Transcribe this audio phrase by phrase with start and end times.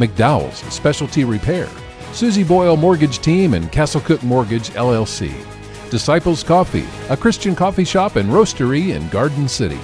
[0.00, 1.68] McDowell's Specialty Repair,
[2.12, 5.30] Susie Boyle Mortgage Team, and Castlecook Mortgage LLC,
[5.90, 9.78] Disciples Coffee, a Christian coffee shop and roastery in Garden City,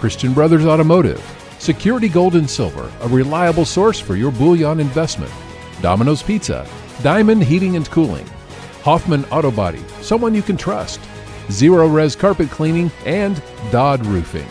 [0.00, 1.22] Christian Brothers Automotive,
[1.60, 5.32] Security Gold and Silver, a reliable source for your bullion investment,
[5.80, 6.66] Domino's Pizza,
[7.04, 8.26] Diamond Heating and Cooling,
[8.82, 10.98] Hoffman Auto Body, someone you can trust,
[11.46, 13.40] Zerorez Carpet Cleaning, and
[13.70, 14.48] Dodd Roofing.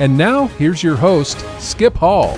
[0.00, 2.36] And now, here's your host, Skip Hall.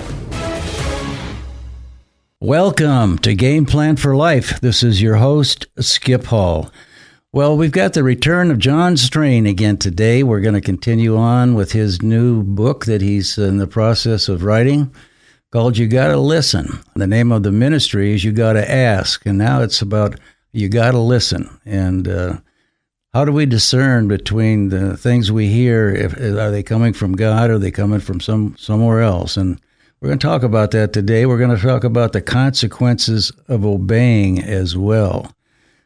[2.43, 4.59] Welcome to Game Plan for Life.
[4.61, 6.71] This is your host, Skip Hall.
[7.31, 10.23] Well, we've got the return of Jon Strain again today.
[10.23, 14.41] We're going to continue on with his new book that he's in the process of
[14.41, 14.91] writing
[15.51, 16.79] called You Gotta Listen.
[16.95, 19.23] The name of the ministry is You Gotta Ask.
[19.27, 20.19] And now it's about
[20.51, 21.47] You Gotta Listen.
[21.63, 22.37] And uh,
[23.13, 25.89] how do we discern between the things we hear?
[25.89, 29.37] If, are they coming from God or are they coming from some somewhere else?
[29.37, 29.61] And
[30.01, 31.27] we're going to talk about that today.
[31.27, 35.31] We're going to talk about the consequences of obeying as well.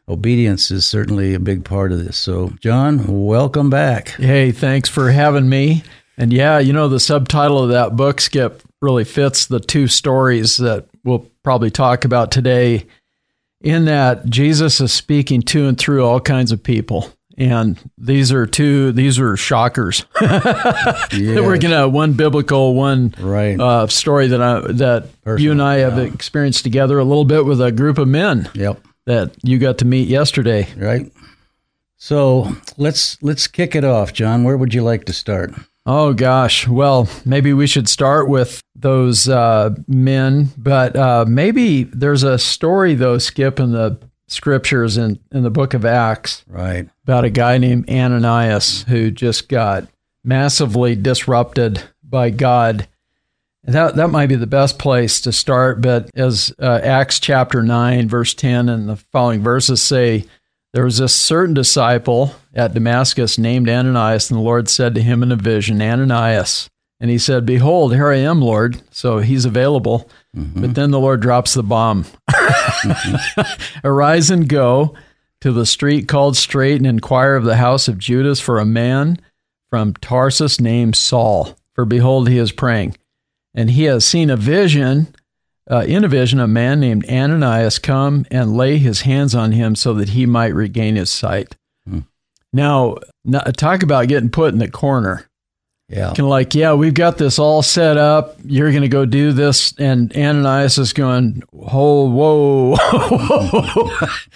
[0.08, 2.16] Obedience is certainly a big part of this.
[2.16, 4.10] So, Jon, welcome back.
[4.10, 5.82] Hey, thanks for having me.
[6.16, 10.56] And yeah, you know, the subtitle of that book, Skip, really fits the two stories
[10.56, 12.86] that we'll probably talk about today.
[13.60, 18.46] In that, Jesus is speaking to and through all kinds of people and these are
[18.46, 20.04] two these are shockers.
[21.12, 21.40] Yes.
[21.40, 23.58] we're gonna one biblical one right.
[23.58, 26.04] uh, story that i that Personal, you and i have yeah.
[26.04, 28.80] experienced together a little bit with a group of men yep.
[29.06, 30.68] that you got to meet yesterday.
[30.76, 31.10] Right.
[31.96, 34.44] So let's let's kick it off jon.
[34.44, 35.54] Where would you like to start?
[35.86, 36.66] Oh gosh.
[36.66, 42.94] Well maybe we should start with those uh, men but uh, maybe there's a story
[42.94, 43.98] though skip in the
[44.28, 46.44] scriptures in, in the book of Acts.
[46.48, 46.88] Right.
[47.04, 49.86] About a guy named Ananias who just got
[50.24, 52.88] massively disrupted by God.
[53.64, 55.80] And that, that might be the best place to start.
[55.80, 60.24] But as uh, Acts chapter 9, verse 10, and the following verses say,
[60.72, 65.22] there was a certain disciple at Damascus named Ananias, and the Lord said to him
[65.22, 66.68] in a vision, Ananias.
[66.98, 68.80] And he said, Behold, here I am, Lord.
[68.90, 70.08] So he's available.
[70.34, 70.60] Mm-hmm.
[70.62, 72.04] But then the Lord drops the bomb.
[72.30, 73.80] mm-hmm.
[73.86, 74.94] Arise and go
[75.40, 79.20] to the street called Straight and inquire of the house of Judas for a man
[79.68, 81.56] from Tarsus named Saul.
[81.74, 82.96] For behold, he is praying.
[83.54, 85.14] And he has seen a vision,
[85.70, 89.74] uh, in a vision, a man named Ananias come and lay his hands on him
[89.74, 91.56] so that he might regain his sight.
[91.88, 92.06] Mm.
[92.52, 92.96] Now,
[93.56, 95.28] talk about getting put in the corner.
[95.88, 96.06] Yeah.
[96.08, 98.36] Kind of like, yeah, we've got this all set up.
[98.44, 99.72] You're going to go do this.
[99.78, 102.76] And Ananias is going, oh, whoa,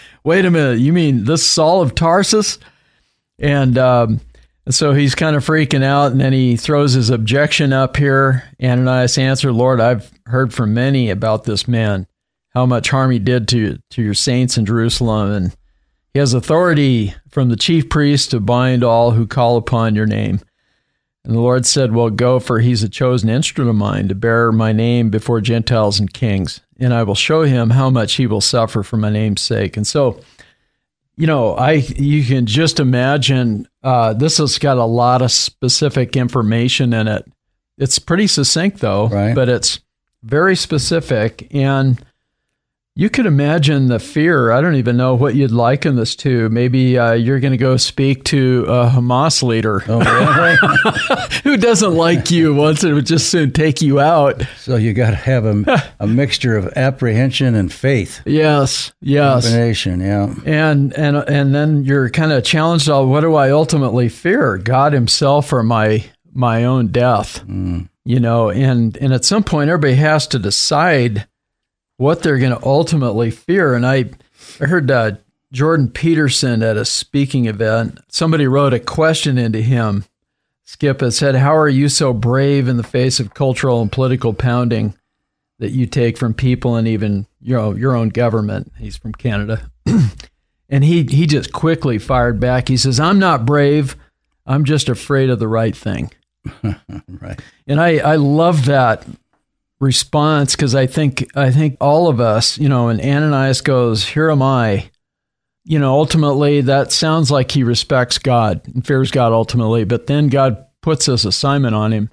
[0.24, 0.78] wait a minute.
[0.78, 2.58] You mean this Saul of Tarsus?
[3.38, 4.20] And, um,
[4.68, 6.12] so he's kind of freaking out.
[6.12, 8.44] And then he throws his objection up here.
[8.62, 12.06] Ananias answered, Lord, I've heard from many about this man,
[12.50, 15.32] how much harm he did to, to your saints in Jerusalem.
[15.32, 15.56] And
[16.12, 20.40] he has authority from the chief priest to bind all who call upon your name.
[21.24, 24.52] And the Lord said, Well, go, for he's a chosen instrument of mine to bear
[24.52, 28.40] my name before Gentiles and kings, and I will show him how much he will
[28.40, 29.76] suffer for my name's sake.
[29.76, 30.20] And so,
[31.16, 36.16] you know, I you can just imagine uh, this has got a lot of specific
[36.16, 37.30] information in it.
[37.76, 39.34] It's pretty succinct though, right.
[39.34, 39.80] but it's
[40.22, 42.02] very specific and
[42.96, 44.50] you could imagine the fear.
[44.50, 46.48] I don't even know what you'd liken this to.
[46.48, 50.00] Maybe uh, you're going to go speak to a Hamas leader oh,
[51.44, 54.42] who doesn't like you, Once wants to just soon take you out.
[54.58, 58.20] So you got to have a, a mixture of apprehension and faith.
[58.26, 60.34] Yes, yes, combination, yeah.
[60.44, 62.88] And and and then you're kind of challenged.
[62.88, 64.58] On what do I ultimately fear?
[64.58, 67.44] God Himself or my my own death?
[67.46, 67.88] Mm.
[68.04, 71.26] You know, and and at some point, everybody has to decide
[72.00, 73.74] what they're going to ultimately fear.
[73.74, 74.06] And I,
[74.58, 75.12] I heard uh,
[75.52, 78.00] Jordan Peterson at a speaking event.
[78.08, 80.06] Somebody wrote a question into him.
[80.64, 84.32] Skip has said, "How are you so brave in the face of cultural and political
[84.32, 84.94] pounding
[85.58, 89.70] that you take from people and even you know your own government?" He's from Canada,
[90.70, 92.68] and he he just quickly fired back.
[92.68, 93.96] He says, "I'm not brave.
[94.46, 96.12] I'm just afraid of the right thing."
[96.62, 97.40] right.
[97.66, 99.04] And I I love that
[99.80, 104.30] response because I think I think all of us, you know, and Ananias goes, "Here
[104.30, 104.90] am I."
[105.64, 110.28] You know, ultimately, that sounds like he respects God and fears God ultimately, but then
[110.28, 112.10] God puts this assignment on him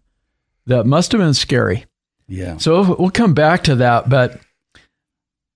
[0.66, 1.86] that must have been scary.
[2.28, 2.58] Yeah.
[2.58, 4.40] So we'll come back to that, but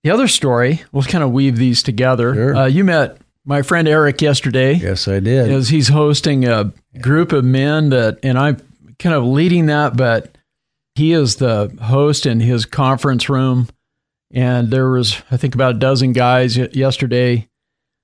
[0.03, 2.33] the other story, we'll kind of weave these together.
[2.33, 2.55] Sure.
[2.55, 4.73] Uh, you met my friend Eric yesterday.
[4.73, 5.51] Yes, I did.
[5.51, 6.71] As he's hosting a
[7.01, 8.57] group of men that, and I'm
[8.99, 10.37] kind of leading that, but
[10.95, 13.67] he is the host in his conference room.
[14.33, 17.49] And there was, I think, about a dozen guys yesterday.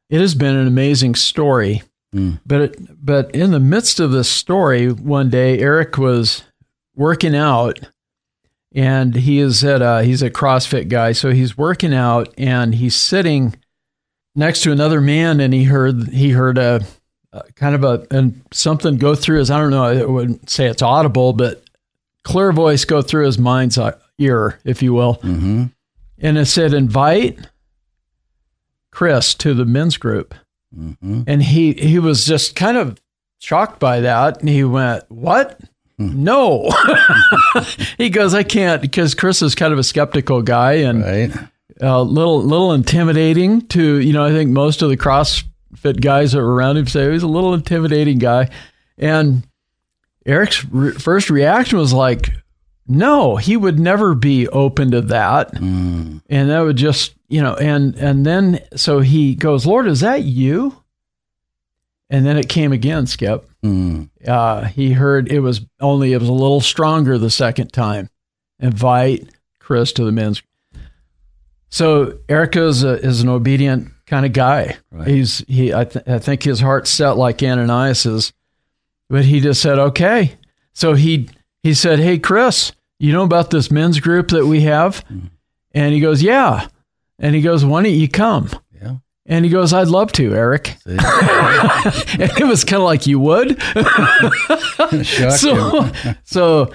[0.09, 1.83] It has been an amazing story.
[2.13, 2.39] Mm.
[2.45, 6.43] But it, but in the midst of this story, one day Eric was
[6.95, 7.79] working out,
[8.73, 12.95] and he is at a, he's a CrossFit guy, so he's working out, and he's
[12.95, 13.55] sitting
[14.35, 16.85] next to another man, and he heard he heard a,
[17.33, 20.67] a kind of a and something go through his I don't know I wouldn't say
[20.67, 21.66] it's audible, but
[22.27, 25.65] clear voice go through his mind's uh, ear, if you will, Mm-hmm.
[26.19, 27.39] and it said invite
[28.91, 30.33] Chris to the men's group.
[30.77, 31.21] Mm-hmm.
[31.27, 32.99] and he he was just kind of
[33.39, 34.41] shocked by that.
[34.41, 35.59] And he went what?
[35.97, 36.69] No.
[37.97, 41.31] He goes i can't because chris is kind of a skeptical guy and Right.
[41.81, 46.39] a little little intimidating to you know i think most of the crossfit guys that
[46.39, 48.49] were around him say he's a little intimidating guy.
[48.99, 49.46] And
[50.27, 52.29] eric's re- first reaction was like
[52.87, 55.53] no he would never be open to that.
[55.53, 56.21] Mm.
[56.29, 60.23] and that would just you know and and then so he goes lord is that
[60.23, 60.75] you?
[62.09, 63.49] And then it came again skip.
[63.65, 64.09] Mm.
[64.25, 68.09] uh, he heard it was only it was a little stronger the second time.
[68.59, 69.27] Invite
[69.59, 70.41] chris to the men's.
[71.69, 74.77] So erica is, a, is an obedient kind of guy.
[74.91, 75.07] Right.
[75.07, 78.31] he's he I, th- I think his heart's set like ananias's
[79.09, 80.33] but he just said okay.
[80.73, 81.29] So he
[81.63, 85.03] he said hey chris you know about this men's group that we have?
[85.71, 86.67] And he goes yeah.
[87.19, 88.49] And he goes why don't you come?
[88.81, 88.97] Yeah.
[89.25, 90.75] and he goes i'd love to eric.
[90.85, 93.59] And it was kind of like you would?
[95.31, 95.91] So
[96.23, 96.71] so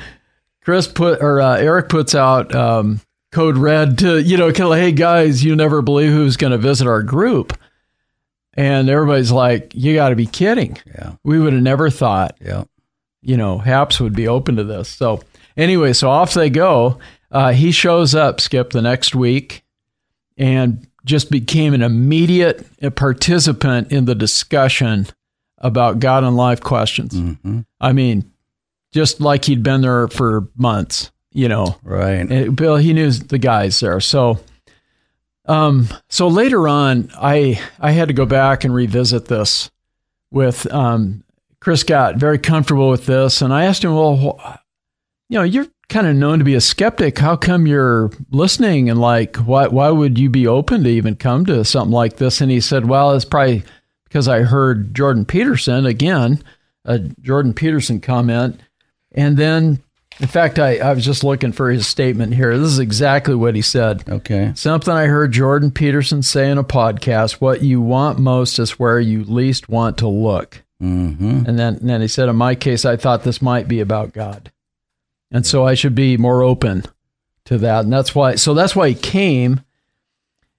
[0.64, 3.00] chris put or uh, eric puts out um,
[3.32, 6.50] code red to you know kind of like hey guys you never believe who's going
[6.52, 7.56] to visit our group
[8.54, 11.12] and everybody's like you got to be kidding Yeah.
[11.24, 12.64] we would have never thought Yeah.
[13.22, 15.20] you know haps would be open to this so
[15.56, 16.98] anyway so off they go
[17.30, 19.62] uh, he shows up skip the next week
[20.36, 25.06] and just became an immediate participant in the discussion
[25.58, 27.60] about god and life questions Mm-hmm.
[27.80, 28.30] I mean,
[28.92, 31.76] just like he'd been there for months, you know.
[31.82, 32.24] Right.
[32.54, 33.98] Bill, he knew the guys there.
[34.00, 34.38] So,
[35.46, 39.70] um, so later on, I I had to go back and revisit this
[40.30, 41.24] with um,
[41.60, 41.82] Chris.
[41.82, 44.60] Got very comfortable with this, and I asked him, well,
[45.28, 47.18] you know, you're kind of known to be a skeptic.
[47.18, 48.88] How come you're listening?
[48.88, 52.40] And like, why why would you be open to even come to something like this?
[52.40, 53.64] And he said, well, it's probably
[54.04, 56.42] because I heard Jordan Peterson again,
[56.84, 58.60] a Jordan Peterson comment,
[59.12, 59.82] and then.
[60.20, 62.56] In fact, I, I was just looking for his statement here.
[62.56, 64.08] This is exactly what he said.
[64.08, 64.52] Okay.
[64.54, 69.00] Something I heard Jordan Peterson say in a podcast what you want most is where
[69.00, 70.62] you least want to look.
[70.82, 71.44] Mm-hmm.
[71.46, 74.12] And then, and then he said, in my case, I thought this might be about
[74.12, 74.52] God.
[75.30, 76.84] And so I should be more open
[77.46, 77.84] to that.
[77.84, 79.62] And that's why, so that's why he came.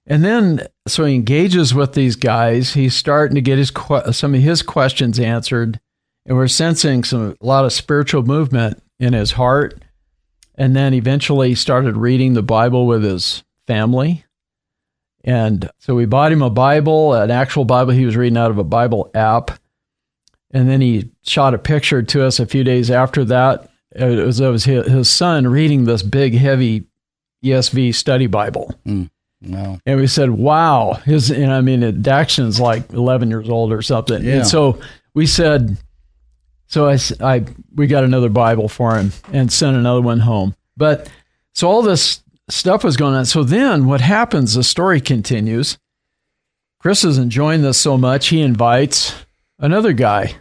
[0.06, 2.74] And then, so he engages with these guys.
[2.74, 3.72] He's starting to get his
[4.10, 5.80] some of his questions answered.
[6.26, 9.82] And we're sensing some, a lot of spiritual movement in his heart.
[10.56, 14.24] And then eventually started reading the Bible with his family.
[15.24, 18.58] And so we bought him a Bible, an actual Bible he was reading out of
[18.58, 19.58] a Bible app.
[20.52, 23.68] And then he shot a picture to us a few days after that.
[23.96, 26.86] It was, it was his, his son reading this big, heavy
[27.44, 28.72] ESV study Bible.
[28.84, 29.04] Hmm.
[29.40, 29.78] No.
[29.84, 30.94] And we said, wow.
[31.04, 34.22] His, and I mean, Daxton's like 11 years old or something.
[34.24, 34.36] Yeah.
[34.36, 34.80] And so
[35.14, 35.76] we said,
[36.74, 36.98] so I,
[37.36, 37.44] I-
[37.76, 40.54] we got another Bible for him and sent another one home.
[40.76, 41.08] But
[41.52, 43.24] so all this stuff was going on.
[43.26, 45.78] So then what happens, the story continues.
[46.80, 49.14] Chris is enjoying this so much, he invites
[49.58, 50.34] another guy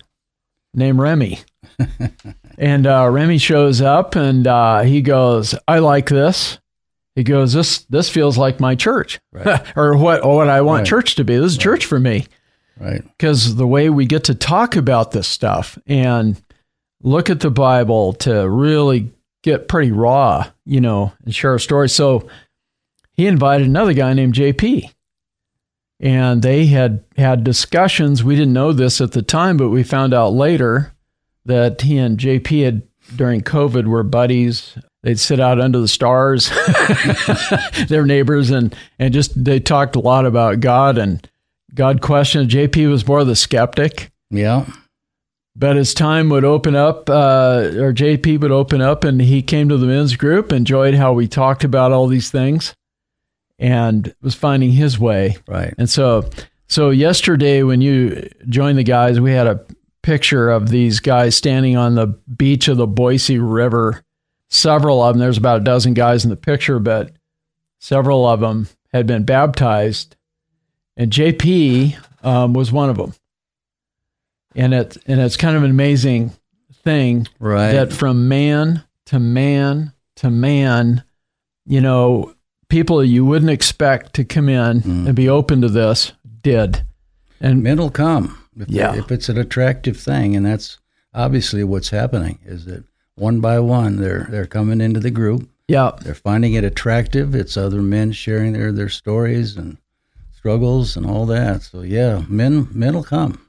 [0.73, 1.39] named Remy.
[2.57, 6.59] and uh, Remy shows up and uh, he goes, I like this.
[7.15, 9.61] He goes, this this feels like my church, Right.
[9.77, 10.87] or what or what I want Right.
[10.87, 11.37] church to be.
[11.37, 12.25] This is church for me
[12.83, 13.03] Right.
[13.17, 16.41] because the way we get to talk about this stuff and
[17.01, 19.11] look at the Bible to really
[19.41, 21.89] get pretty raw, you know, and share a story.
[21.89, 22.27] So
[23.13, 24.89] he invited another guy named JP.
[25.99, 28.23] And they had had discussions.
[28.23, 30.93] We didn't know this at the time, but we found out later
[31.45, 32.81] that he and JP had
[33.15, 34.77] during COVID were buddies.
[35.03, 36.49] they'd sit out under the stars,
[37.87, 41.25] their neighbors, and and just they talked a lot about God and
[41.74, 42.50] God questioned.
[42.50, 44.12] JP was more of the skeptic.
[44.30, 44.65] Yeah.
[45.56, 49.70] But as time would open up, uh, or JP would open up, and he came
[49.70, 52.74] to the men's group, enjoyed how we talked about all these things,
[53.60, 55.38] and was finding his way.
[55.48, 55.74] Right.
[55.77, 56.27] And so,
[56.68, 59.63] so yesterday when you joined the guys, we had a
[60.01, 64.03] picture of these guys standing on the beach of the Boise River.
[64.50, 67.12] Several of them, there's about a dozen guys in the picture, but
[67.80, 70.15] several of them had been baptized,
[70.97, 73.13] and JP um, was one of them
[74.55, 76.31] and it and it's kind of an amazing
[76.83, 77.71] thing Right.
[77.73, 81.03] that from man to man to man,
[81.65, 82.33] you know,
[82.69, 85.07] people you wouldn't expect to come in Mm.
[85.07, 86.12] and be open to this
[86.43, 86.83] did,
[87.41, 88.95] and Men will come if, Yeah.
[88.95, 90.77] if it's an attractive thing, and that's
[91.15, 92.38] obviously what's happening.
[92.45, 92.83] Is that
[93.15, 97.33] one by one they're they're coming into the group, yeah, they're finding it attractive.
[97.33, 99.77] It's other men sharing their their stories and
[100.43, 101.62] struggles and all that.
[101.62, 103.39] So yeah, men men will come.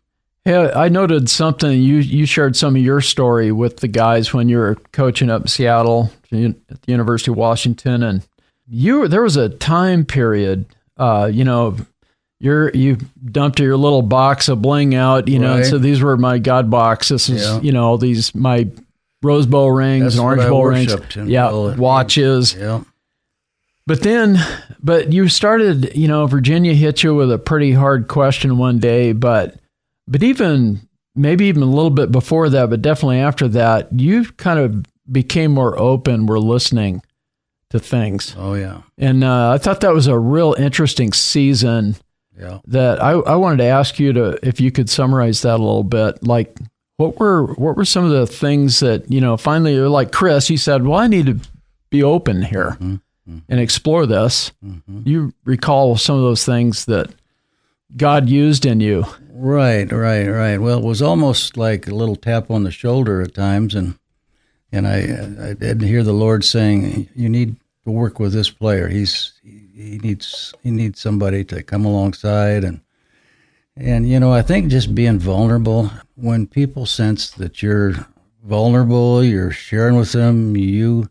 [0.45, 1.73] Hey, I noted something.
[1.83, 5.43] You you shared some of your story with the guys when you were coaching up
[5.43, 6.55] in Seattle at the
[6.87, 8.23] University of Washington, and
[8.69, 10.67] you there was a time period.
[10.97, 11.77] Uh, you know,
[12.39, 15.27] you're you dumped your little box of bling out.
[15.27, 15.67] You know, and Right.
[15.71, 17.09] so these were my God box.
[17.09, 17.61] This is Yeah.
[17.61, 18.69] you know these my
[19.21, 20.95] rose bowl rings That's and orange bowl rings.
[21.27, 22.55] Yeah, watches.
[22.55, 22.83] Yeah,
[23.87, 24.39] But then,
[24.83, 29.13] but you started, you know, Virginia hit you with a pretty hard question one day,
[29.13, 29.57] but,
[30.09, 34.59] but even maybe even a little bit before that, but definitely after that, you kind
[34.59, 37.03] of became more open, were listening
[37.71, 38.35] to things.
[38.39, 41.97] oh yeah, And uh, I thought that was a real interesting season
[42.39, 42.61] yeah.
[42.67, 45.85] that I, I wanted to ask you to, if you could summarize that a little
[45.85, 46.57] bit, like,
[46.97, 50.57] what were what were some of the things that you know finally like Chris he
[50.57, 51.41] said well I need to
[51.91, 52.77] be open here
[53.29, 53.39] Mm-hmm.
[53.49, 55.01] and explore this mm-hmm.
[55.05, 57.11] you recall some of those things that
[57.97, 60.59] God used in you Right, right, right.
[60.59, 63.99] Well, it was almost like a little tap on the shoulder at times, and
[64.71, 68.87] and I I did hear the Lord saying, "You need to work with this player.
[68.87, 72.81] He's he needs he needs somebody to come alongside and
[73.77, 77.95] and you know I think just being vulnerable when people sense that you're
[78.45, 81.11] vulnerable, you're sharing with them you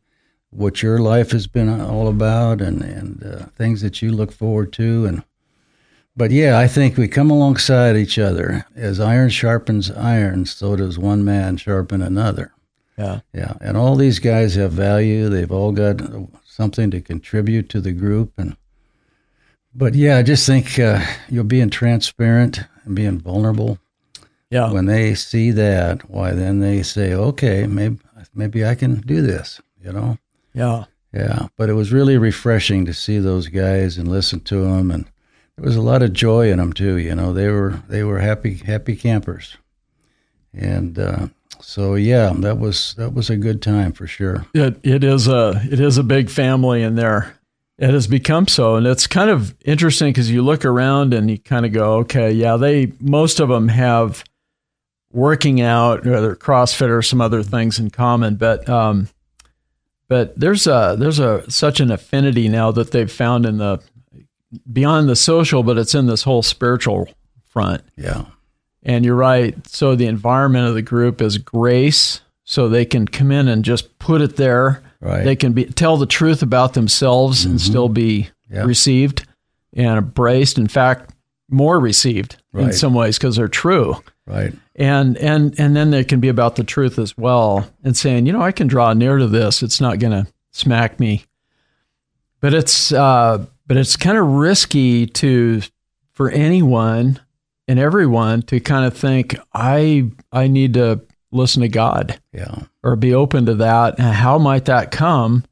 [0.55, 4.71] what your life has been all about and and uh, things that you look forward
[4.73, 5.23] to and
[6.15, 8.65] but yeah, I think we come alongside each other.
[8.75, 12.53] As iron sharpens iron, so does one man sharpen another.
[12.97, 15.27] yeah Yeah, and all these guys have value.
[15.27, 16.01] They've all got
[16.45, 18.55] something to contribute to the group, and
[19.73, 23.79] but yeah, I just think uh, you're being transparent and being vulnerable.
[24.51, 27.97] yeah When they see that, why then they say, "Okay, maybe
[28.35, 30.17] maybe I can do this." You know.
[30.53, 34.89] Yeah Yeah, but it was really refreshing to see those guys and listen to them,
[34.91, 35.05] and
[35.55, 36.97] there was a lot of joy in them too.
[36.97, 39.57] You know, they were they were happy happy campers,
[40.53, 41.27] and uh,
[41.61, 44.45] so yeah, that was that was a good time for sure.
[44.53, 47.39] It it is a it is a big family in there.
[47.77, 51.39] It has become so, and it's kind of interesting because you look around and you
[51.39, 54.23] kind of go, okay, yeah, they most of them have
[55.11, 59.07] working out, whether CrossFit or some other things in common, but um,
[60.13, 63.81] but there's a there's a such an affinity now that they've found in the
[64.71, 67.09] beyond the social, but it's in this whole spiritual
[67.49, 67.81] front.
[67.97, 68.25] Yeah,
[68.83, 69.55] And you're right.
[69.67, 73.97] So the environment of the group is grace, so they can come in and just
[73.97, 74.83] put it there.
[75.01, 75.23] Right.
[75.23, 77.71] They can be tell the truth about themselves and mm-hmm.
[77.71, 79.25] still be received
[79.75, 80.59] and embraced.
[80.59, 81.11] In fact,
[81.49, 83.95] more received in some ways because they're true.
[84.25, 84.53] Right.
[84.75, 88.33] And and and then they can be about the truth as well and saying, you
[88.33, 89.63] know, I can draw near to this.
[89.63, 91.25] It's not going to smack me.
[92.39, 95.61] But it's uh, but it's kind of risky to
[96.11, 97.19] for anyone
[97.67, 101.01] and everyone to kind of think I I need to
[101.31, 103.97] listen to God Yeah, or be open to that.
[103.97, 105.45] And how might that come?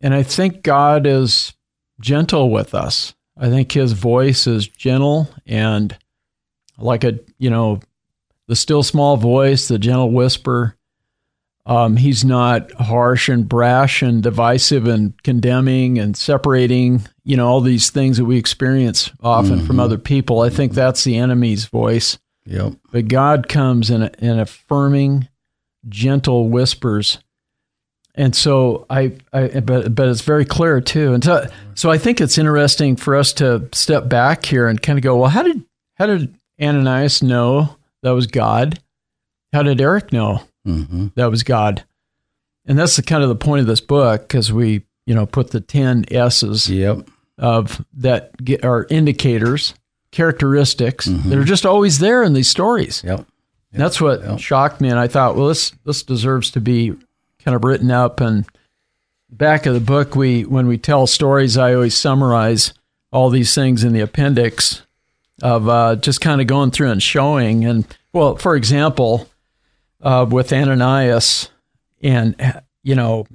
[0.00, 1.52] And I think God is
[2.00, 3.14] gentle with us.
[3.36, 5.96] I think his voice is gentle and
[6.78, 7.80] like a, you know,
[8.50, 10.76] the still small voice, the gentle whisper.
[11.66, 17.60] Um, he's not harsh and brash and divisive and condemning and separating, you know, all
[17.60, 20.40] these things that we experience often from other people.
[20.40, 22.18] I think that's the enemy's voice.
[22.44, 25.28] yep, But God comes in, in affirming,
[25.88, 27.18] gentle whispers.
[28.16, 31.14] And so I, I, but but it's very clear too.
[31.14, 34.98] And so, so I think it's interesting for us to step back here and kind
[34.98, 35.64] of go, well, how did
[35.94, 38.80] how did Ananias know that was God?
[39.52, 41.84] How did Eric know hmm that was God?
[42.66, 45.50] and that's the kind of the point of this book because we, you know, put
[45.50, 47.08] the 10 S's Yep.
[47.38, 49.74] of that get, are indicators,
[50.12, 51.30] characteristics Mm-hmm.
[51.30, 53.02] that are just always there in these stories.
[53.04, 53.26] Yep.
[53.72, 56.92] And That's what shocked me, and I thought, well, this this deserves to be
[57.44, 58.20] kind of written up.
[58.20, 58.44] And
[59.30, 62.74] back of the book, we when we tell stories, I always summarize
[63.12, 64.82] all these things in the appendix
[65.42, 67.64] of uh, just kind of going through and showing.
[67.64, 69.28] And well, for example,
[70.00, 71.50] uh, with Ananias,
[72.02, 73.26] and you know,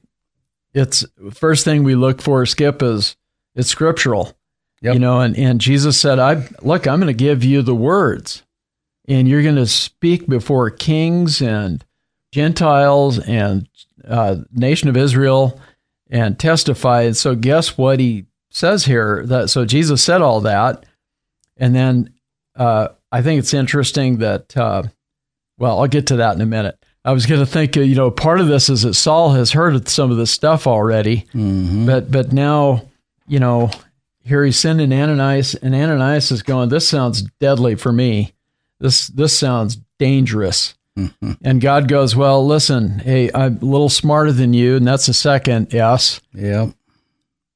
[0.74, 2.46] it's first thing we look for.
[2.46, 3.16] Skip is
[3.56, 4.38] it's scriptural,
[4.82, 4.94] Yep.
[4.94, 8.42] you know, and and Jesus said, "I look, I'm going to give you the words."
[9.08, 11.84] and you're going to speak before kings and
[12.32, 13.68] Gentiles and
[14.08, 15.60] uh, nation of Israel
[16.10, 17.04] and testify.
[17.04, 19.24] And so, guess what he says here?
[19.26, 20.86] That so Jesus said all that,
[21.58, 22.14] and then
[22.56, 24.56] uh, I think it's interesting that.
[24.56, 24.84] Uh,
[25.58, 26.78] well, I'll get to that in a minute.
[27.06, 29.54] I was going to think, uh, you know, part of this is that Saul has
[29.54, 31.86] heard of some of this stuff already, Mm-hmm.
[31.86, 32.88] but but now,
[33.28, 33.72] you know,
[34.24, 36.68] here he's sending Ananias, and Ananias is going.
[36.70, 38.34] This sounds deadly for me.
[38.82, 40.74] This this sounds dangerous.
[41.44, 45.14] And God goes, well, listen, hey, I'm a little smarter than you, and that's the
[45.14, 46.20] second S.
[46.34, 46.72] Yeah,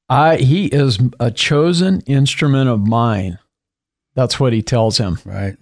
[0.08, 3.38] I he is a chosen instrument of mine.
[4.20, 5.18] That's what he tells him.
[5.24, 5.56] Right.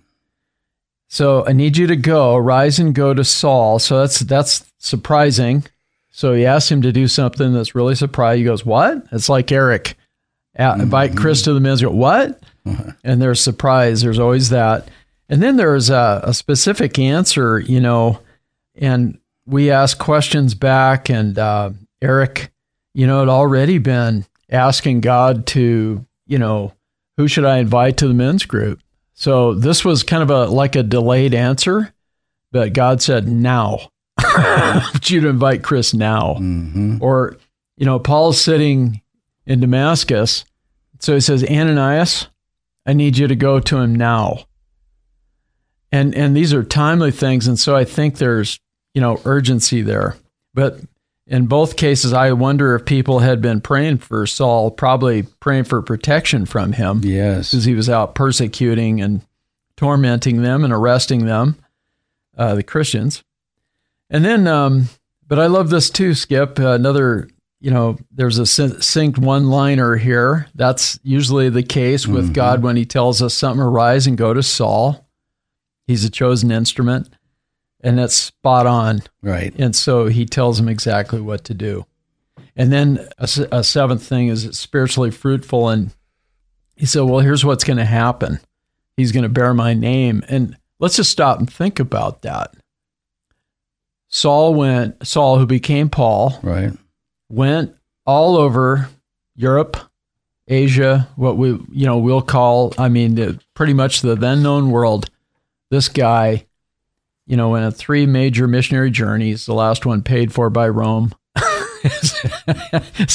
[1.06, 3.78] So I need you to go, rise and go to Saul.
[3.78, 5.64] So that's that's surprising.
[6.10, 8.40] So he asks him to do something that's really surprising.
[8.40, 9.96] He goes, "What?" It's like Eric,
[10.58, 11.82] uh, invite Chris to the men's.
[11.82, 12.42] Go, what?
[13.04, 14.00] and there's surprise.
[14.00, 14.88] There's always that.
[15.28, 18.18] And then there's a, a specific answer, you know,
[18.74, 21.08] and we ask questions back.
[21.10, 21.70] And uh,
[22.02, 22.50] Eric,
[22.92, 26.72] you know, had already been asking God to, you know,
[27.18, 28.80] who should I invite to the men's group?
[29.12, 31.92] So this was kind of a like a delayed answer,
[32.52, 36.98] but God said, "Now, I want you to invite Chris now." Mm-hmm.
[37.00, 37.36] Or,
[37.76, 39.02] you know, Paul's sitting
[39.44, 40.44] in Damascus,
[41.00, 42.28] so he says, "Ananias,
[42.86, 44.44] I need you to go to him now."
[45.90, 48.60] And and these are timely things, and so I think there's
[48.94, 50.16] you know urgency there.
[50.54, 50.78] But
[51.28, 55.82] in both cases, I wonder if people had been praying for Saul, probably praying for
[55.82, 57.50] protection from him Yes.
[57.50, 59.20] because he was out persecuting and
[59.76, 61.56] tormenting them and arresting them,
[62.36, 63.22] uh, the Christians.
[64.10, 64.88] And then, um,
[65.26, 66.58] but I love this too, Skip.
[66.58, 67.28] Uh, another,
[67.60, 70.46] you know, there's a succinct one liner here.
[70.54, 74.42] That's usually the case with God when he tells us something, arise and go to
[74.42, 75.06] Saul.
[75.86, 77.08] He's a chosen instrument,
[77.80, 79.02] and that's spot on.
[79.22, 79.54] Right.
[79.58, 81.86] And so he tells him exactly what to do.
[82.56, 85.68] And then a seventh thing is it's spiritually fruitful.
[85.68, 85.92] And
[86.76, 88.40] he said, Well, here's what's going to happen
[88.96, 90.24] He's going to bear my name.
[90.28, 92.52] And let's just stop and think about that.
[94.08, 96.72] Saul went, Saul, who became Paul, Right.
[97.28, 98.88] went all over
[99.36, 99.76] Europe,
[100.48, 104.70] Asia, what we you know we'll call I mean the, pretty much the then known
[104.70, 105.10] world.
[105.70, 106.46] This guy,
[107.28, 109.46] you know, in on three major missionary journeys.
[109.46, 111.14] The last one paid for by Rome.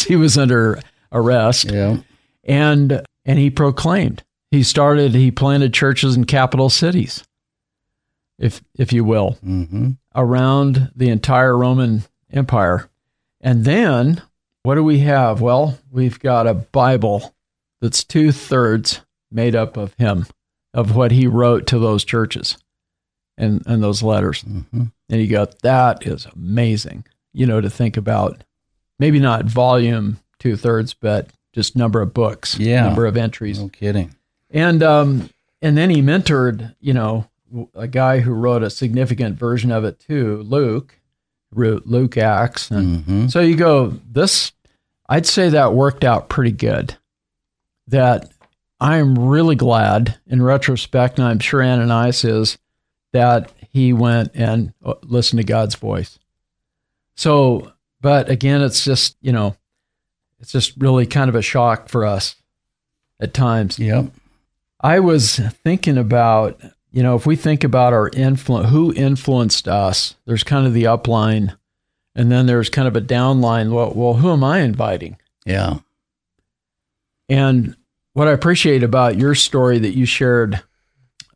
[0.08, 0.80] he was under
[1.12, 1.97] arrest, Yeah.
[2.43, 4.23] and and he proclaimed.
[4.52, 5.13] He started.
[5.15, 7.23] He planted churches in capital cities,
[8.39, 9.91] if if you will Mm-hmm.
[10.15, 12.89] around the entire Roman Empire.
[13.41, 14.21] And then
[14.63, 15.41] what do we have?
[15.41, 17.34] Well, we've got a Bible
[17.82, 20.28] that's two thirds made up of him,
[20.73, 22.58] of what he wrote to those churches
[23.38, 24.43] and, and those letters.
[24.43, 24.84] Mm-hmm.
[25.10, 28.43] And you got that is amazing, you know, to think about.
[29.00, 32.84] Maybe not volume two thirds, but just number of books, Yeah.
[32.86, 33.60] number of entries.
[33.60, 34.15] No kidding.
[34.52, 35.30] And um,
[35.62, 37.28] and then he mentored, you know,
[37.76, 41.00] a guy who wrote a significant version of it too, Luke,
[41.54, 42.69] wrote Luke Acts.
[42.72, 43.28] And Mm-hmm.
[43.28, 44.52] so you go, this,
[45.10, 46.96] I'd say that worked out pretty good.
[47.88, 48.32] That
[48.80, 52.58] I'm really glad in retrospect, and I'm sure Ananias is,
[53.13, 56.19] that he went and uh, listened to God's voice.
[57.15, 57.71] So,
[58.02, 59.56] but again, it's just, you know,
[60.39, 62.36] it's just really kind of a shock for us
[63.19, 63.80] at times.
[63.80, 64.12] Yep.
[64.82, 66.60] I was thinking about,
[66.91, 70.84] you know, if we think about our influence, who influenced us, there's kind of the
[70.84, 71.56] upline,
[72.15, 73.71] and then there's kind of a downline.
[73.71, 75.17] Well, well, who am I inviting?
[75.45, 75.80] Yeah.
[77.30, 77.76] And
[78.13, 80.62] what I appreciate about your story that you shared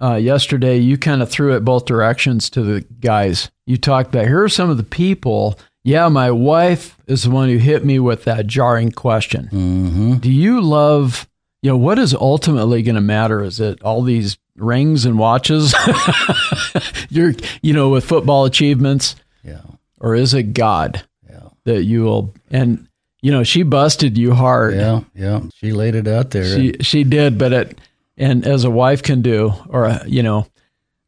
[0.01, 3.49] uh, yesterday, you kind of threw it both directions to the guys.
[3.65, 5.57] You talked about here are some of the people.
[5.83, 9.45] Yeah, my wife is the one who hit me with that jarring question.
[9.45, 10.13] Mm-hmm.
[10.17, 11.27] Do you love,
[11.61, 13.41] you know, what is ultimately going to matter?
[13.43, 15.73] Is it all these rings and watches?
[17.09, 19.61] You're, you know, with football achievements, Yeah.
[19.99, 21.03] or is it God?
[21.29, 21.49] Yeah.
[21.65, 22.87] that you will and
[23.21, 24.75] you know she busted you hard.
[24.75, 25.41] Yeah, yeah.
[25.55, 26.45] She laid it out there.
[26.55, 27.77] She she did, but it
[28.17, 30.47] and as a wife can do, or a, you know,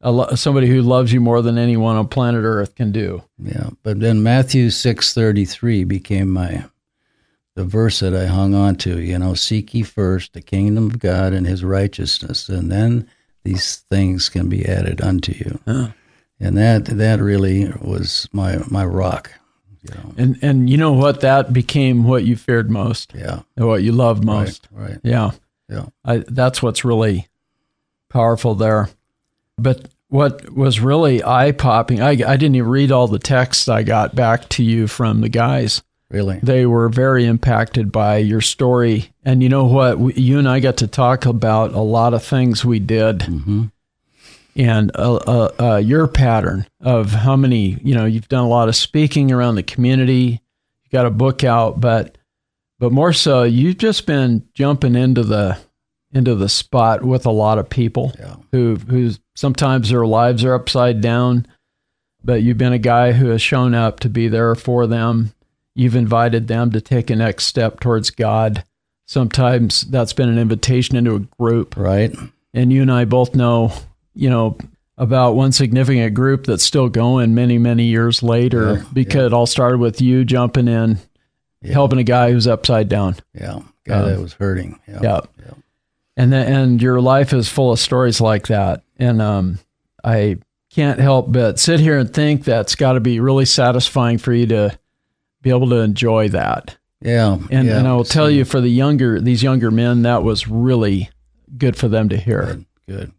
[0.02, 3.24] a, lo- somebody who loves you more than anyone on planet Earth can do.
[3.38, 6.65] Yeah, but then Matthew six thirty three became my
[7.56, 9.02] the verse that I hung on to.
[9.02, 13.10] You know, seek ye first the kingdom of God and His righteousness, and then
[13.43, 15.60] these things can be added unto you.
[15.65, 15.88] Huh.
[16.39, 19.32] And that that really was my my rock.
[19.82, 20.13] You know.
[20.17, 21.22] And and you know what?
[21.22, 23.41] That became what you feared most, Yeah.
[23.58, 24.67] and what you loved most.
[24.72, 24.91] Right.
[24.91, 25.00] Right.
[25.04, 25.32] Yeah.
[25.69, 25.86] Yeah.
[26.03, 27.27] I, that's what's really
[28.10, 28.89] powerful there.
[29.58, 33.84] But what was really eye popping, I, I didn't even read all the texts I
[33.84, 35.84] got back to you from the guys.
[36.10, 36.39] Really.
[36.41, 39.13] They were very impacted by your story.
[39.23, 39.99] And you know what?
[39.99, 43.21] We, you and I got to talk about a lot of things we did.
[43.23, 43.65] hmm
[44.55, 48.69] And uh, uh, uh, your pattern of how many, you know, you've done a lot
[48.69, 50.41] of speaking around the community,
[50.84, 52.17] you got a book out, but
[52.80, 55.58] but more so, you've just been jumping into the
[56.12, 58.36] into the spot with a lot of people Yeah.
[58.52, 61.46] who who sometimes their lives are upside down,
[62.24, 65.34] but you've been a guy who has shown up to be there for them.
[65.76, 68.63] You've invited them to take a next step towards God.
[69.08, 72.13] Sometimes that's been an invitation into a group Right.
[72.54, 73.72] and you and I both know,
[74.15, 74.58] you know,
[74.98, 79.46] about one significant group that's still going many, many years later Yeah, because it all
[79.46, 80.98] started with you jumping in,
[81.62, 81.74] Yeah.
[81.74, 83.15] helping a guy who's upside down.
[83.34, 83.60] Yeah.
[83.86, 84.80] Guy Um, that was hurting.
[84.88, 85.00] Yeah.
[85.02, 85.19] Yeah.
[85.39, 85.54] Yeah.
[86.15, 88.84] And then, and your life is full of stories like that.
[88.98, 89.60] And um,
[90.04, 90.38] I
[90.69, 94.48] can't help but sit here and think that's got to be really satisfying for you
[94.48, 94.78] to
[95.41, 96.78] be able to enjoy that.
[97.02, 97.38] Yeah.
[97.50, 97.80] And, yeah.
[97.80, 101.10] and I will tell you for the younger, these younger men, that was really
[101.58, 102.45] good for them to hear.
[102.45, 102.65] Good.
[102.88, 103.12] Good.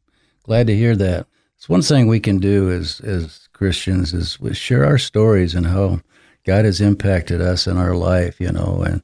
[0.44, 1.26] Glad to hear that.
[1.56, 6.00] It's one thing we can do as as Christians is share our stories and how
[6.44, 9.02] God has impacted us in our life, you know, and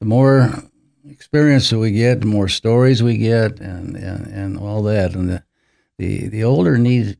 [0.00, 0.52] the more
[1.08, 5.14] experience that we get, the more stories we get and, and, and all that.
[5.14, 5.42] And the,
[5.98, 7.18] the the older need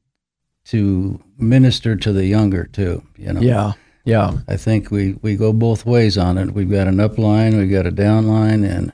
[0.67, 3.41] to minister to the younger too, you know.
[3.41, 3.73] Yeah.
[4.05, 4.39] Yeah.
[4.47, 6.53] I think we, we go both ways on it.
[6.53, 8.93] We've got an up line, we've got a down line, and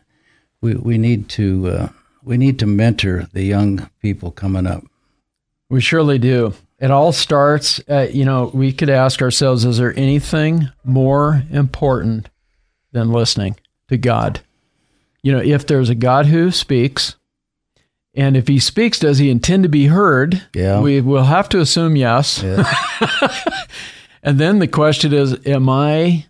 [0.62, 1.88] we we need to uh,
[2.22, 4.84] we need to mentor the young people coming up.
[5.68, 6.54] We surely do.
[6.82, 12.28] It all starts at, you know, we could ask ourselves, is there anything more important
[12.90, 13.56] than listening
[13.88, 14.40] to God?
[15.22, 17.14] You know, if there's a God who speaks,
[18.14, 20.42] and if he speaks, does he intend to be heard?
[20.54, 20.80] Yeah.
[20.80, 22.44] We will have to assume yes.
[24.22, 26.26] And then the question is, am I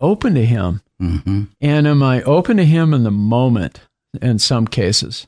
[0.00, 0.80] open to him?
[0.98, 3.80] hmm And am I open to him in the moment
[4.22, 5.26] in some cases?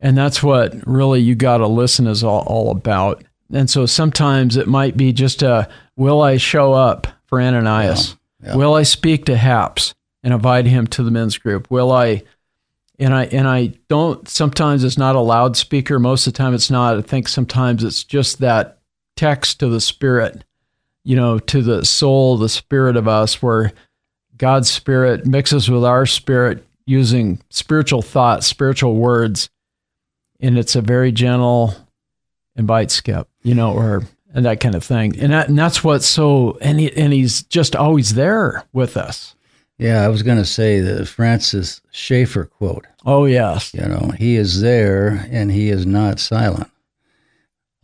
[0.00, 3.24] And that's what really you got to listen is all, all about.
[3.52, 8.16] And so sometimes it might be just a will I show up for Ananias?
[8.42, 8.56] Yeah, yeah.
[8.56, 11.70] Will I speak to Haps and invite him to the men's group?
[11.70, 12.22] Will I
[12.98, 16.70] and I and I don't sometimes it's not a loudspeaker, most of the time it's
[16.70, 16.96] not.
[16.96, 18.78] I think sometimes it's just that
[19.16, 20.44] text to the spirit,
[21.04, 23.72] you know, to the soul, the spirit of us where
[24.36, 29.50] God's spirit mixes with our spirit using spiritual thoughts, spiritual words,
[30.40, 31.74] and it's a very gentle
[32.58, 34.02] invite skip, you know, or
[34.34, 35.18] and that kind of thing.
[35.18, 39.34] And that, and that's what's so and he, and he's just always there with us.
[39.78, 42.86] Yeah, I was going to say the Francis Schaeffer quote.
[43.06, 43.72] Oh yes.
[43.72, 46.70] You know, he is there and he is not silent.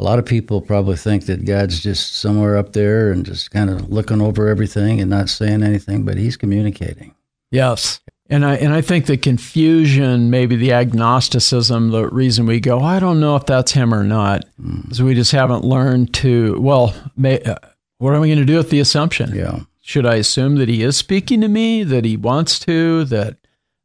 [0.00, 3.70] A lot of people probably think that God's just somewhere up there and just kind
[3.70, 7.14] of looking over everything and not saying anything, but he's communicating.
[7.52, 8.00] Yes.
[8.30, 12.98] And I and I think the confusion, maybe the agnosticism, the reason we go, I
[12.98, 14.46] don't know if that's him or not,
[14.90, 16.58] is we just haven't learned to.
[16.58, 17.56] Well, may, uh,
[17.98, 19.34] what am I going to do with the assumption?
[19.34, 19.60] Yeah.
[19.82, 23.36] Should I assume that he is speaking to me, that he wants to, that?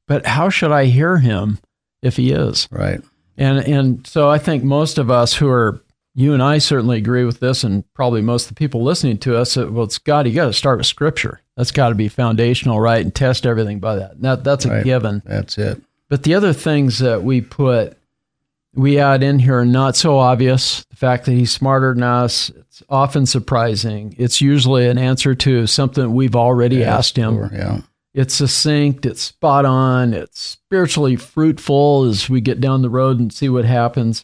[0.08, 1.60] But how should I hear him
[2.02, 2.70] if he is?
[2.72, 3.02] Right.
[3.38, 5.82] And and so I think most of us who are
[6.16, 9.38] you and I certainly agree with this, and probably most of the people listening to
[9.38, 9.58] us.
[9.58, 10.28] Well, it's God.
[10.28, 11.42] You got to start with Scripture.
[11.60, 13.02] That's got to be foundational, right?
[13.04, 14.22] And test everything by that.
[14.22, 14.84] That that's a Right.
[14.86, 15.22] given.
[15.26, 15.82] That's it.
[16.08, 17.98] But the other things that we put,
[18.74, 20.86] we add in here are not so obvious.
[20.90, 24.16] The fact that he's smarter than us, it's often surprising.
[24.18, 27.38] It's usually an answer to something we've already asked him.
[27.38, 27.82] Or- yeah.
[28.14, 33.34] It's succinct, it's spot on, it's spiritually fruitful as we get down the road and
[33.34, 34.24] see what happens.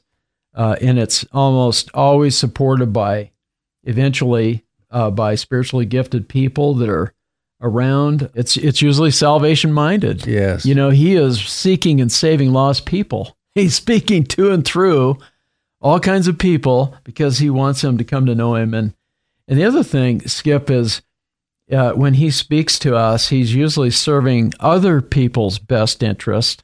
[0.56, 3.32] Uh, and it's almost always supported by,
[3.84, 7.12] eventually, uh, by spiritually gifted people that are
[7.62, 8.30] around.
[8.36, 10.26] It's it's usually salvation minded.
[10.26, 10.65] Yes.
[10.65, 13.36] You know, he is seeking and saving lost people.
[13.56, 15.18] He's speaking to and through
[15.82, 18.74] all kinds of people because he wants them to come to know him.
[18.74, 18.94] And
[19.48, 21.02] and the other thing, Skip, is
[21.72, 26.63] uh, when he speaks to us, he's usually serving other people's best interest.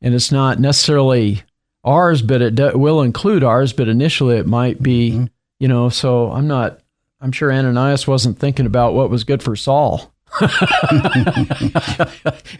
[0.00, 1.42] And it's not necessarily
[1.82, 5.24] ours, but it do, will include ours, but initially it might be, mm-hmm.
[5.58, 6.80] you know, so I'm not,
[7.24, 10.12] I'm sure Ananias wasn't thinking about what was good for Saul.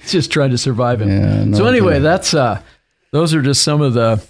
[0.06, 1.10] just trying to survive him.
[1.10, 2.62] Yeah, no so anyway, that's uh
[3.10, 4.24] those are just some of the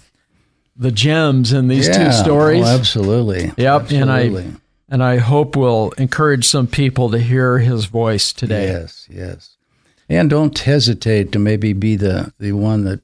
[0.75, 2.65] the gems in these yeah, two stories.
[2.65, 3.53] Oh, absolutely.
[3.55, 3.83] Yep.
[3.83, 4.01] Absolutely.
[4.01, 8.65] And I and I hope will encourage some people to hear his voice today.
[8.65, 9.55] Yes, yes.
[10.09, 12.99] And don't hesitate to maybe be the, the one that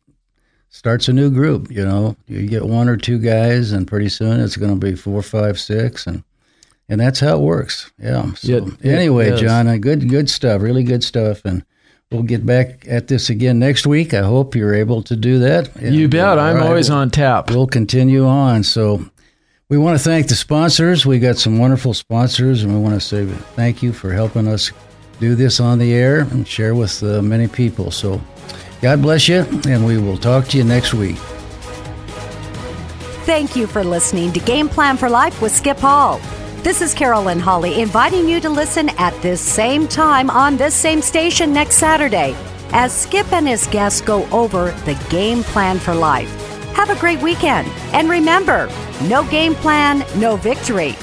[0.70, 1.72] starts a new group.
[1.72, 4.96] You know, you get one or two guys, and pretty soon it's going to be
[4.98, 6.24] four, five, six, and
[6.92, 7.90] and that's how it works.
[7.98, 8.34] Yeah.
[8.34, 11.64] So it, anyway, Jon, good good stuff, really good stuff, and
[12.12, 14.14] we'll get back at this again next week.
[14.14, 15.70] I hope you're able to do that.
[15.82, 16.38] You bet.
[16.38, 17.50] I'm right, always on tap.
[17.50, 18.64] We'll continue on.
[18.64, 19.06] So
[19.70, 21.06] we want to thank the sponsors.
[21.06, 23.26] We got some wonderful sponsors, and we want to say
[23.56, 24.70] thank you for helping us
[25.22, 27.92] do this on the air and share with uh, many people.
[27.92, 28.20] So,
[28.82, 31.16] God bless you, and we will talk to you next week.
[33.24, 36.20] Thank you for listening to Game Plan for Life with Skip Hall.
[36.64, 41.02] This is Carolyn Holly inviting you to listen at this same time on this same
[41.02, 42.36] station next Saturday
[42.72, 46.30] as Skip and his guests go over the game plan for life.
[46.76, 47.68] Have a great weekend.
[47.94, 48.70] And remember,
[49.06, 50.96] no game plan, no victory.